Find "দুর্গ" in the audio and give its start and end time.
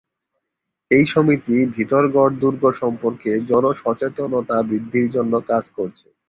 2.41-2.63